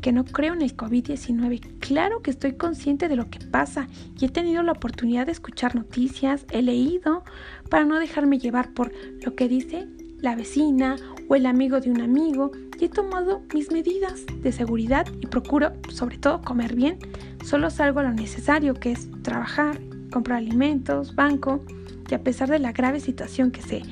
que 0.00 0.12
no 0.12 0.24
creo 0.24 0.54
en 0.54 0.62
el 0.62 0.76
COVID-19. 0.76 1.78
Claro 1.78 2.22
que 2.22 2.32
estoy 2.32 2.54
consciente 2.54 3.08
de 3.08 3.16
lo 3.16 3.30
que 3.30 3.38
pasa 3.38 3.86
y 4.18 4.24
he 4.24 4.28
tenido 4.28 4.62
la 4.62 4.72
oportunidad 4.72 5.26
de 5.26 5.32
escuchar 5.32 5.76
noticias, 5.76 6.44
he 6.50 6.62
leído 6.62 7.22
para 7.70 7.84
no 7.84 7.98
dejarme 7.98 8.38
llevar 8.38 8.72
por 8.72 8.92
lo 9.24 9.34
que 9.36 9.48
dice 9.48 9.86
la 10.18 10.34
vecina 10.34 10.96
o 11.28 11.36
el 11.36 11.46
amigo 11.46 11.80
de 11.80 11.90
un 11.90 12.00
amigo 12.00 12.50
he 12.84 12.88
tomado 12.88 13.42
mis 13.54 13.70
medidas 13.70 14.24
de 14.42 14.52
seguridad 14.52 15.06
y 15.20 15.26
procuro 15.26 15.72
sobre 15.88 16.18
todo 16.18 16.42
comer 16.42 16.74
bien. 16.74 16.98
Solo 17.44 17.70
salgo 17.70 18.00
a 18.00 18.04
lo 18.04 18.12
necesario 18.12 18.74
que 18.74 18.92
es 18.92 19.08
trabajar, 19.22 19.80
comprar 20.10 20.38
alimentos, 20.38 21.14
banco 21.14 21.64
y 22.10 22.14
a 22.14 22.22
pesar 22.22 22.48
de 22.50 22.58
la 22.58 22.72
grave 22.72 23.00
situación 23.00 23.50
que 23.50 23.62
se 23.62 23.82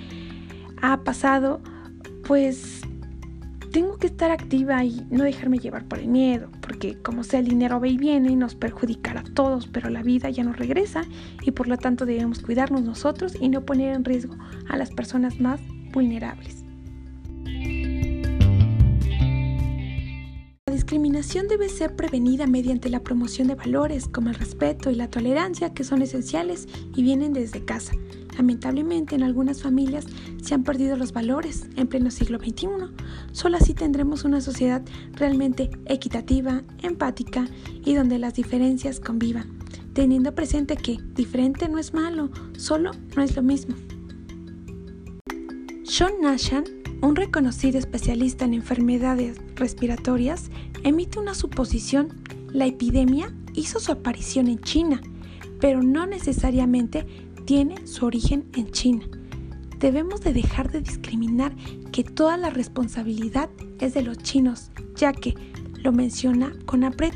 ha 0.82 0.98
pasado, 1.04 1.60
pues 2.26 2.82
tengo 3.70 3.96
que 3.98 4.08
estar 4.08 4.32
activa 4.32 4.84
y 4.84 5.06
no 5.10 5.22
dejarme 5.22 5.58
llevar 5.58 5.86
por 5.86 6.00
el 6.00 6.08
miedo, 6.08 6.50
porque 6.60 7.00
como 7.00 7.22
sea 7.22 7.38
el 7.38 7.46
dinero 7.46 7.80
va 7.80 7.86
y 7.86 7.96
viene 7.96 8.32
y 8.32 8.36
nos 8.36 8.56
perjudicará 8.56 9.20
a 9.20 9.34
todos, 9.34 9.68
pero 9.68 9.90
la 9.90 10.02
vida 10.02 10.28
ya 10.30 10.42
no 10.42 10.52
regresa 10.52 11.02
y 11.42 11.52
por 11.52 11.68
lo 11.68 11.76
tanto 11.76 12.06
debemos 12.06 12.40
cuidarnos 12.40 12.82
nosotros 12.82 13.36
y 13.40 13.48
no 13.48 13.64
poner 13.64 13.94
en 13.94 14.04
riesgo 14.04 14.34
a 14.68 14.76
las 14.76 14.90
personas 14.90 15.38
más 15.38 15.60
vulnerables. 15.92 16.69
Discriminación 20.90 21.46
debe 21.46 21.68
ser 21.68 21.94
prevenida 21.94 22.48
mediante 22.48 22.88
la 22.88 23.04
promoción 23.04 23.46
de 23.46 23.54
valores 23.54 24.08
como 24.08 24.28
el 24.28 24.34
respeto 24.34 24.90
y 24.90 24.96
la 24.96 25.08
tolerancia 25.08 25.72
que 25.72 25.84
son 25.84 26.02
esenciales 26.02 26.66
y 26.96 27.04
vienen 27.04 27.32
desde 27.32 27.64
casa. 27.64 27.92
Lamentablemente 28.36 29.14
en 29.14 29.22
algunas 29.22 29.62
familias 29.62 30.06
se 30.42 30.52
han 30.52 30.64
perdido 30.64 30.96
los 30.96 31.12
valores 31.12 31.68
en 31.76 31.86
pleno 31.86 32.10
siglo 32.10 32.40
XXI. 32.40 32.66
Solo 33.30 33.56
así 33.56 33.72
tendremos 33.72 34.24
una 34.24 34.40
sociedad 34.40 34.82
realmente 35.12 35.70
equitativa, 35.86 36.64
empática 36.82 37.46
y 37.84 37.94
donde 37.94 38.18
las 38.18 38.34
diferencias 38.34 38.98
convivan, 38.98 39.60
teniendo 39.92 40.34
presente 40.34 40.74
que 40.74 40.98
diferente 41.14 41.68
no 41.68 41.78
es 41.78 41.94
malo, 41.94 42.32
solo 42.58 42.90
no 43.14 43.22
es 43.22 43.36
lo 43.36 43.44
mismo. 43.44 43.76
John 45.86 46.14
Nashan, 46.20 46.64
un 47.00 47.14
reconocido 47.14 47.78
especialista 47.78 48.44
en 48.44 48.54
enfermedades 48.54 49.40
respiratorias, 49.54 50.50
emite 50.84 51.18
una 51.18 51.34
suposición. 51.34 52.22
La 52.52 52.66
epidemia 52.66 53.32
hizo 53.54 53.80
su 53.80 53.92
aparición 53.92 54.48
en 54.48 54.60
China, 54.60 55.00
pero 55.60 55.82
no 55.82 56.06
necesariamente 56.06 57.06
tiene 57.44 57.86
su 57.86 58.06
origen 58.06 58.46
en 58.54 58.70
China. 58.70 59.04
Debemos 59.78 60.20
de 60.20 60.32
dejar 60.32 60.70
de 60.70 60.80
discriminar 60.80 61.54
que 61.90 62.04
toda 62.04 62.36
la 62.36 62.50
responsabilidad 62.50 63.50
es 63.78 63.94
de 63.94 64.02
los 64.02 64.18
chinos, 64.18 64.70
ya 64.94 65.12
que 65.12 65.34
lo 65.82 65.92
menciona 65.92 66.52
Conapred, 66.66 67.14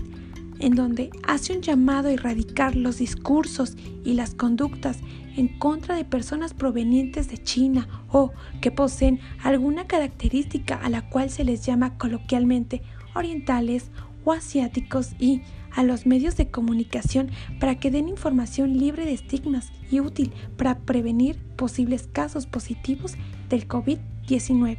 en 0.60 0.74
donde 0.74 1.10
hace 1.26 1.54
un 1.54 1.62
llamado 1.62 2.08
a 2.08 2.12
erradicar 2.12 2.74
los 2.74 2.98
discursos 2.98 3.76
y 4.04 4.14
las 4.14 4.34
conductas 4.34 4.98
en 5.36 5.48
contra 5.58 5.96
de 5.96 6.04
personas 6.04 6.54
provenientes 6.54 7.28
de 7.28 7.38
China 7.38 7.88
o 8.10 8.32
que 8.60 8.70
poseen 8.70 9.20
alguna 9.42 9.86
característica 9.86 10.76
a 10.76 10.88
la 10.88 11.08
cual 11.10 11.30
se 11.30 11.44
les 11.44 11.66
llama 11.66 11.98
coloquialmente 11.98 12.82
orientales 13.14 13.90
o 14.24 14.32
asiáticos 14.32 15.12
y 15.18 15.42
a 15.70 15.82
los 15.82 16.06
medios 16.06 16.36
de 16.36 16.50
comunicación 16.50 17.30
para 17.60 17.74
que 17.76 17.90
den 17.90 18.08
información 18.08 18.78
libre 18.78 19.04
de 19.04 19.12
estigmas 19.12 19.72
y 19.90 20.00
útil 20.00 20.32
para 20.56 20.78
prevenir 20.78 21.38
posibles 21.56 22.08
casos 22.12 22.46
positivos 22.46 23.14
del 23.48 23.66
COVID-19. 23.68 24.78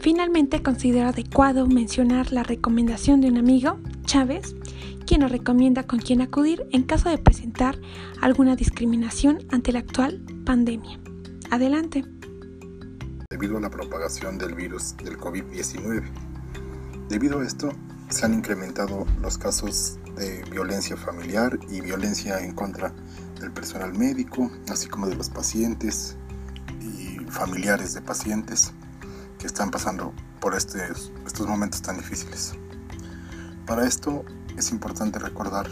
Finalmente 0.00 0.62
considero 0.62 1.08
adecuado 1.08 1.66
mencionar 1.66 2.32
la 2.32 2.42
recomendación 2.42 3.20
de 3.20 3.28
un 3.28 3.36
amigo, 3.36 3.78
Chávez, 4.06 4.54
quien 5.06 5.20
nos 5.20 5.30
recomienda 5.30 5.82
con 5.82 5.98
quién 5.98 6.22
acudir 6.22 6.66
en 6.72 6.84
caso 6.84 7.10
de 7.10 7.18
presentar 7.18 7.78
alguna 8.22 8.56
discriminación 8.56 9.40
ante 9.50 9.72
la 9.72 9.80
actual 9.80 10.22
pandemia. 10.46 10.98
Adelante. 11.50 12.04
Debido 13.28 13.58
a 13.58 13.60
la 13.60 13.70
propagación 13.70 14.38
del 14.38 14.54
virus 14.54 14.96
del 14.96 15.18
COVID-19. 15.18 16.29
Debido 17.10 17.40
a 17.40 17.44
esto, 17.44 17.72
se 18.08 18.24
han 18.24 18.34
incrementado 18.34 19.04
los 19.20 19.36
casos 19.36 19.98
de 20.14 20.44
violencia 20.44 20.96
familiar 20.96 21.58
y 21.68 21.80
violencia 21.80 22.38
en 22.38 22.54
contra 22.54 22.94
del 23.40 23.50
personal 23.50 23.92
médico, 23.98 24.48
así 24.70 24.86
como 24.86 25.08
de 25.08 25.16
los 25.16 25.28
pacientes 25.28 26.16
y 26.80 27.18
familiares 27.28 27.94
de 27.94 28.00
pacientes 28.00 28.72
que 29.40 29.48
están 29.48 29.72
pasando 29.72 30.14
por 30.40 30.54
estos, 30.54 31.10
estos 31.26 31.48
momentos 31.48 31.82
tan 31.82 31.96
difíciles. 31.96 32.52
Para 33.66 33.88
esto 33.88 34.24
es 34.56 34.70
importante 34.70 35.18
recordar 35.18 35.66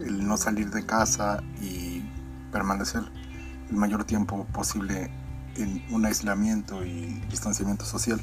el 0.00 0.26
no 0.26 0.36
salir 0.36 0.70
de 0.70 0.84
casa 0.84 1.44
y 1.60 2.02
permanecer 2.50 3.04
el 3.68 3.76
mayor 3.76 4.02
tiempo 4.02 4.48
posible 4.52 5.12
en 5.54 5.84
un 5.94 6.06
aislamiento 6.06 6.84
y 6.84 7.20
distanciamiento 7.30 7.84
social. 7.84 8.20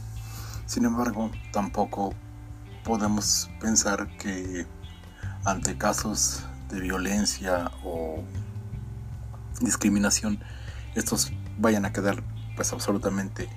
Sin 0.68 0.84
embargo, 0.84 1.32
tampoco 1.54 2.14
podemos 2.84 3.50
pensar 3.62 4.18
que 4.18 4.68
ante 5.46 5.78
casos 5.78 6.44
de 6.70 6.82
violencia 6.82 7.72
o 7.86 8.22
discriminación, 9.62 10.40
estos 10.94 11.32
vayan 11.58 11.86
a 11.86 11.94
quedar 11.94 12.22
pues 12.58 12.74
absolutamente 12.74 13.48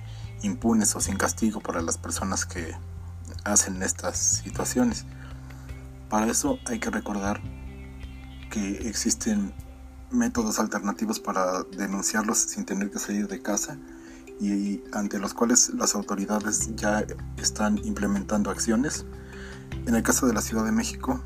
impunes 0.41 0.95
o 0.95 1.01
sin 1.01 1.17
castigo 1.17 1.59
para 1.59 1.81
las 1.81 1.97
personas 1.97 2.45
que 2.45 2.73
hacen 3.43 3.83
estas 3.83 4.17
situaciones. 4.17 5.05
Para 6.09 6.27
eso 6.27 6.59
hay 6.65 6.79
que 6.79 6.91
recordar 6.91 7.41
que 8.49 8.87
existen 8.87 9.53
métodos 10.11 10.59
alternativos 10.59 11.19
para 11.19 11.63
denunciarlos 11.63 12.37
sin 12.37 12.63
tener 12.63 12.89
que 12.89 12.99
salir 12.99 13.27
de 13.27 13.41
casa 13.41 13.77
y 14.41 14.83
ante 14.91 15.19
los 15.19 15.33
cuales 15.35 15.71
las 15.75 15.95
autoridades 15.95 16.75
ya 16.75 17.05
están 17.37 17.77
implementando 17.83 18.49
acciones. 18.49 19.05
En 19.85 19.95
el 19.95 20.03
caso 20.03 20.25
de 20.25 20.33
la 20.33 20.41
Ciudad 20.41 20.65
de 20.65 20.71
México, 20.71 21.21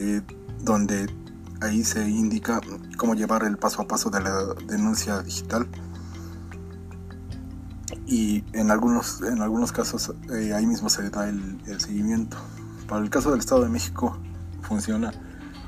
eh, 0.00 0.22
donde 0.60 1.08
ahí 1.60 1.84
se 1.84 2.08
indica 2.08 2.60
cómo 2.96 3.14
llevar 3.14 3.44
el 3.44 3.56
paso 3.56 3.82
a 3.82 3.88
paso 3.88 4.10
de 4.10 4.20
la 4.20 4.54
denuncia 4.66 5.22
digital 5.22 5.68
y 8.08 8.42
en 8.54 8.70
algunos, 8.70 9.20
en 9.20 9.42
algunos 9.42 9.70
casos 9.70 10.14
eh, 10.32 10.54
ahí 10.54 10.66
mismo 10.66 10.88
se 10.88 11.10
da 11.10 11.28
el, 11.28 11.60
seguimiento. 11.78 12.38
Para 12.88 13.02
el 13.02 13.10
caso 13.10 13.30
del 13.30 13.40
Estado 13.40 13.62
de 13.62 13.68
México 13.68 14.16
funciona 14.62 15.12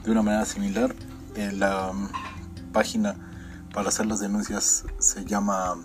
de 0.03 0.11
una 0.11 0.23
manera 0.23 0.47
similar. 0.47 0.95
La 1.37 1.91
um, 1.91 2.09
página 2.73 3.15
para 3.75 3.91
hacer 3.91 4.07
las 4.07 4.21
denuncias 4.21 4.85
se 4.99 5.25
llama 5.27 5.77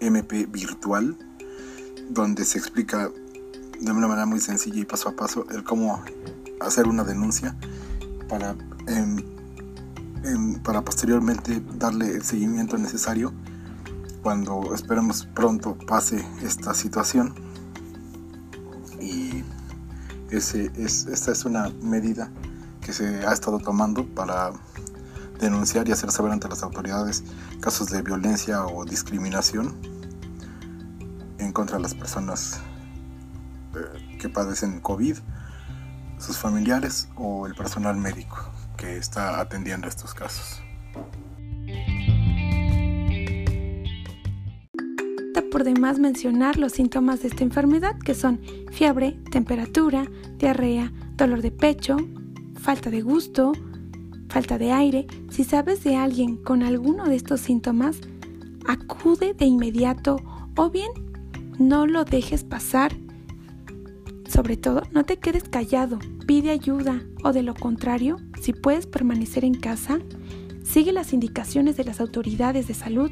MP 0.00 0.46
Virtual, 0.46 1.16
donde 2.10 2.44
se 2.44 2.58
explica 2.58 3.10
de 3.80 3.90
una 3.90 4.06
manera 4.06 4.26
muy 4.26 4.40
sencilla 4.40 4.80
y 4.80 4.84
paso 4.84 5.08
a 5.08 5.16
paso 5.16 5.46
el 5.50 5.64
cómo 5.64 6.02
hacer 6.60 6.88
una 6.88 7.04
denuncia 7.04 7.56
para, 8.28 8.54
em, 8.86 9.16
em, 10.24 10.60
para 10.60 10.82
posteriormente 10.82 11.62
darle 11.78 12.16
el 12.16 12.22
seguimiento 12.22 12.76
necesario 12.76 13.32
cuando 14.22 14.74
esperemos 14.74 15.26
pronto 15.34 15.76
pase 15.86 16.24
esta 16.42 16.74
situación. 16.74 17.34
Y 19.00 19.44
ese 20.30 20.70
es, 20.76 21.06
esta 21.06 21.32
es 21.32 21.44
una 21.44 21.70
medida 21.82 22.30
que 22.80 22.92
se 22.92 23.26
ha 23.26 23.32
estado 23.32 23.58
tomando 23.58 24.06
para 24.14 24.52
denunciar 25.38 25.88
y 25.88 25.92
hacer 25.92 26.10
saber 26.12 26.32
ante 26.32 26.48
las 26.48 26.62
autoridades 26.62 27.24
casos 27.60 27.88
de 27.88 28.02
violencia 28.02 28.66
o 28.66 28.84
discriminación 28.84 29.74
en 31.38 31.52
contra 31.52 31.76
de 31.76 31.82
las 31.82 31.94
personas 31.94 32.60
eh, 33.74 34.18
que 34.18 34.28
padecen 34.28 34.80
COVID, 34.80 35.16
sus 36.18 36.36
familiares 36.36 37.08
o 37.16 37.46
el 37.46 37.54
personal 37.54 37.96
médico 37.96 38.36
que 38.76 38.98
está 38.98 39.40
atendiendo 39.40 39.88
estos 39.88 40.12
casos. 40.12 40.62
Por 45.50 45.64
demás 45.64 45.98
mencionar 45.98 46.58
los 46.58 46.72
síntomas 46.72 47.22
de 47.22 47.28
esta 47.28 47.42
enfermedad 47.42 47.98
que 47.98 48.14
son 48.14 48.40
fiebre, 48.70 49.18
temperatura, 49.30 50.06
diarrea, 50.38 50.92
dolor 51.16 51.42
de 51.42 51.50
pecho, 51.50 51.96
falta 52.54 52.88
de 52.90 53.02
gusto, 53.02 53.52
falta 54.28 54.56
de 54.58 54.72
aire. 54.72 55.06
Si 55.30 55.44
sabes 55.44 55.82
de 55.84 55.96
alguien 55.96 56.36
con 56.36 56.62
alguno 56.62 57.04
de 57.04 57.16
estos 57.16 57.40
síntomas, 57.40 58.00
acude 58.66 59.34
de 59.34 59.44
inmediato 59.44 60.16
o 60.56 60.70
bien 60.70 60.90
no 61.58 61.86
lo 61.86 62.04
dejes 62.04 62.44
pasar. 62.44 62.96
Sobre 64.28 64.56
todo, 64.56 64.82
no 64.92 65.04
te 65.04 65.18
quedes 65.18 65.44
callado, 65.44 65.98
pide 66.26 66.50
ayuda 66.50 67.02
o 67.24 67.32
de 67.32 67.42
lo 67.42 67.54
contrario, 67.54 68.16
si 68.40 68.52
puedes 68.52 68.86
permanecer 68.86 69.44
en 69.44 69.54
casa, 69.54 69.98
sigue 70.62 70.92
las 70.92 71.12
indicaciones 71.12 71.76
de 71.76 71.84
las 71.84 72.00
autoridades 72.00 72.68
de 72.68 72.74
salud 72.74 73.10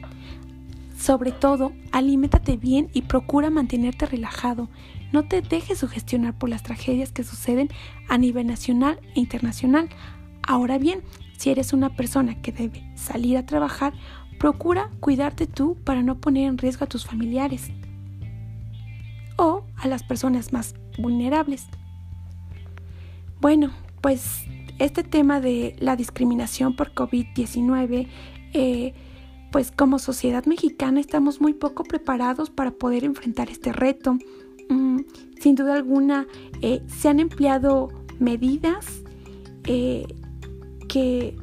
sobre 0.99 1.31
todo, 1.31 1.73
aliméntate 1.93 2.57
bien 2.57 2.91
y 2.93 3.03
procura 3.03 3.51
mantenerte 3.51 4.05
relajado. 4.05 4.69
No 5.13 5.29
te 5.29 5.43
dejes 5.43 5.79
sugestionar 5.79 6.37
por 6.37 6.49
las 6.49 6.65
tragedias 6.65 7.13
que 7.13 7.23
suceden 7.23 7.69
a 8.09 8.19
nivel 8.19 8.49
nacional 8.49 8.99
e 9.15 9.21
internacional. 9.21 9.89
Ahora 10.43 10.77
bien, 10.77 11.03
si 11.39 11.51
eres 11.51 11.73
una 11.73 11.95
persona 11.95 12.43
que 12.43 12.51
debe 12.51 12.83
salir 12.97 13.39
a 13.39 13.47
trabajar, 13.47 13.93
procura 14.41 14.91
cuidarte 14.99 15.47
tú 15.47 15.77
para 15.85 16.03
no 16.03 16.21
poner 16.21 16.49
en 16.49 16.59
riesgo 16.59 16.85
a 16.85 16.89
tus 16.89 17.07
familiares 17.07 17.71
o 19.37 19.63
a 19.77 19.87
las 19.87 20.03
personas 20.03 20.53
más 20.53 20.75
vulnerables. 20.99 21.69
Bueno, 23.41 23.71
pues 24.01 24.45
este 24.81 25.05
tema 25.05 25.41
de 25.41 25.77
la 25.79 25.95
discriminación 25.95 26.75
por 26.75 26.93
COVID-19 26.93 28.09
eh, 28.53 28.95
pues 29.51 29.71
como 29.71 29.99
sociedad 29.99 30.45
mexicana 30.47 31.01
estamos 31.01 31.41
muy 31.41 31.55
poco 31.55 31.85
preparados 31.85 32.51
para 32.51 32.71
poder 32.71 33.05
enfrentar 33.05 33.51
este 33.51 33.73
reto. 33.73 34.19
Mm, 34.69 35.01
sin 35.41 35.55
duda 35.55 35.75
alguna, 35.75 36.27
eh, 36.61 36.83
se 36.87 37.09
han 37.09 37.21
empleado 37.21 37.89
medidas 38.19 39.03
eh, 39.65 40.07
que 40.89 41.37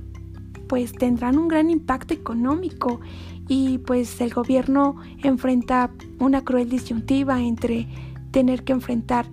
pues 0.68 0.92
tendrán 0.94 1.38
un 1.38 1.48
gran 1.48 1.70
impacto 1.70 2.14
económico 2.14 3.00
y 3.48 3.78
pues 3.80 4.20
el 4.22 4.34
gobierno 4.34 4.96
enfrenta 5.24 5.92
una 6.20 6.44
cruel 6.44 6.70
disyuntiva 6.70 7.42
entre 7.42 7.88
tener 8.32 8.64
que 8.64 8.74
enfrentar 8.74 9.28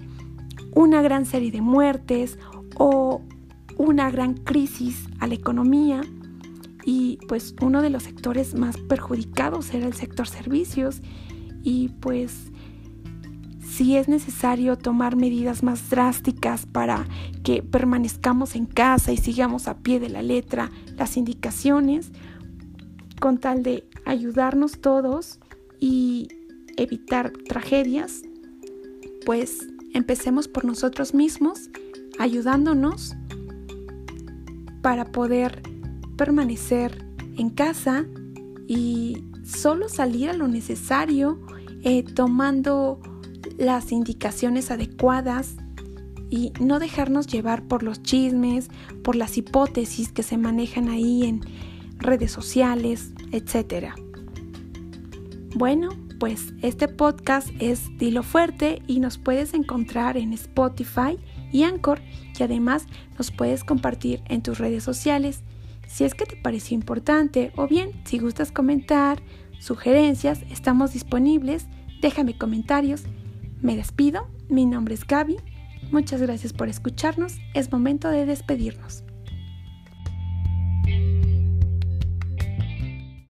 una 0.74 1.02
gran 1.02 1.24
serie 1.26 1.50
de 1.50 1.62
muertes 1.62 2.38
o 2.76 3.22
una 3.78 4.10
gran 4.10 4.34
crisis 4.34 5.06
a 5.18 5.26
la 5.26 5.34
economía 5.34 6.02
y 6.84 7.18
pues 7.28 7.54
uno 7.60 7.82
de 7.82 7.90
los 7.90 8.02
sectores 8.02 8.54
más 8.54 8.76
perjudicados 8.76 9.72
era 9.74 9.86
el 9.86 9.94
sector 9.94 10.26
servicios 10.26 11.00
y 11.62 11.88
pues 12.00 12.50
si 13.60 13.96
es 13.96 14.08
necesario 14.08 14.76
tomar 14.76 15.16
medidas 15.16 15.62
más 15.62 15.88
drásticas 15.88 16.66
para 16.66 17.06
que 17.42 17.62
permanezcamos 17.62 18.54
en 18.54 18.66
casa 18.66 19.12
y 19.12 19.16
sigamos 19.16 19.66
a 19.66 19.78
pie 19.78 19.98
de 19.98 20.10
la 20.10 20.22
letra 20.22 20.70
las 20.96 21.16
indicaciones 21.16 22.12
con 23.18 23.38
tal 23.38 23.62
de 23.62 23.88
ayudarnos 24.04 24.80
todos 24.80 25.38
y 25.80 26.28
evitar 26.76 27.32
tragedias, 27.48 28.22
pues 29.24 29.66
empecemos 29.94 30.48
por 30.48 30.64
nosotros 30.64 31.14
mismos 31.14 31.70
ayudándonos 32.18 33.14
para 34.82 35.04
poder 35.06 35.62
permanecer 36.22 37.04
en 37.36 37.50
casa 37.50 38.04
y 38.68 39.24
solo 39.44 39.88
salir 39.88 40.30
a 40.30 40.34
lo 40.34 40.46
necesario 40.46 41.40
eh, 41.82 42.04
tomando 42.04 43.00
las 43.58 43.90
indicaciones 43.90 44.70
adecuadas 44.70 45.56
y 46.30 46.52
no 46.60 46.78
dejarnos 46.78 47.26
llevar 47.26 47.66
por 47.66 47.82
los 47.82 48.04
chismes, 48.04 48.68
por 49.02 49.16
las 49.16 49.36
hipótesis 49.36 50.12
que 50.12 50.22
se 50.22 50.36
manejan 50.36 50.88
ahí 50.90 51.24
en 51.24 51.40
redes 51.98 52.30
sociales, 52.30 53.10
etc. 53.32 53.88
Bueno, 55.56 55.88
pues 56.20 56.52
este 56.62 56.86
podcast 56.86 57.48
es 57.58 57.88
Dilo 57.98 58.22
Fuerte 58.22 58.80
y 58.86 59.00
nos 59.00 59.18
puedes 59.18 59.54
encontrar 59.54 60.16
en 60.16 60.34
Spotify 60.34 61.18
y 61.50 61.64
Anchor 61.64 62.00
y 62.38 62.44
además 62.44 62.86
nos 63.18 63.32
puedes 63.32 63.64
compartir 63.64 64.22
en 64.28 64.40
tus 64.44 64.58
redes 64.58 64.84
sociales 64.84 65.42
si 65.92 66.04
es 66.04 66.14
que 66.14 66.24
te 66.24 66.36
pareció 66.36 66.74
importante 66.74 67.52
o 67.56 67.68
bien 67.68 67.90
si 68.04 68.18
gustas 68.18 68.50
comentar, 68.50 69.22
sugerencias, 69.60 70.40
estamos 70.50 70.94
disponibles, 70.94 71.66
déjame 72.00 72.36
comentarios. 72.36 73.02
Me 73.60 73.76
despido, 73.76 74.26
mi 74.48 74.64
nombre 74.64 74.94
es 74.94 75.06
Gaby, 75.06 75.36
muchas 75.90 76.22
gracias 76.22 76.54
por 76.54 76.68
escucharnos, 76.68 77.34
es 77.52 77.70
momento 77.70 78.08
de 78.08 78.24
despedirnos. 78.24 79.04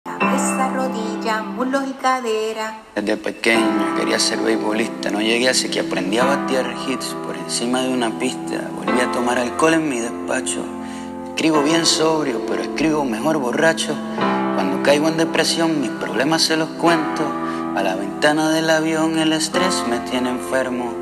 Esa 0.04 0.72
rodilla, 0.72 1.42
muslos 1.42 1.82
y 1.90 1.92
cadera. 1.94 2.80
Desde 2.94 3.16
pequeño 3.16 3.96
quería 3.96 4.20
ser 4.20 4.38
beisbolista, 4.38 5.10
no 5.10 5.20
llegué 5.20 5.48
así 5.48 5.68
que 5.68 5.80
aprendí 5.80 6.18
a 6.18 6.24
batear 6.24 6.74
hits 6.88 7.16
por 7.26 7.36
encima 7.36 7.82
de 7.82 7.92
una 7.92 8.16
pista, 8.20 8.70
volví 8.76 9.00
a 9.00 9.10
tomar 9.10 9.38
alcohol 9.38 9.74
en 9.74 9.88
mi 9.88 9.98
despacho. 9.98 10.81
Escribo 11.34 11.62
bien 11.62 11.86
sobrio, 11.86 12.42
pero 12.46 12.62
escribo 12.62 13.06
mejor 13.06 13.38
borracho. 13.38 13.96
Cuando 14.54 14.82
caigo 14.82 15.08
en 15.08 15.16
depresión, 15.16 15.80
mis 15.80 15.90
problemas 15.90 16.42
se 16.42 16.58
los 16.58 16.68
cuento. 16.68 17.22
A 17.74 17.82
la 17.82 17.96
ventana 17.96 18.50
del 18.50 18.68
avión 18.68 19.18
el 19.18 19.32
estrés 19.32 19.82
me 19.88 19.98
tiene 20.00 20.28
enfermo. 20.28 21.01